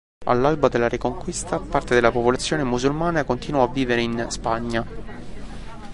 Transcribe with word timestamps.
All'alba 0.25 0.67
della 0.67 0.87
"Reconquista" 0.89 1.59
parte 1.59 1.93
della 1.93 2.09
popolazione 2.11 2.63
musulmana 2.63 3.23
continuò 3.23 3.61
a 3.65 3.71
vivere 3.71 4.01
in 4.01 4.25
Spagna. 4.29 4.83